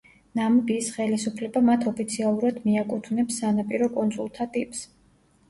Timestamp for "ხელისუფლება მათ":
0.95-1.85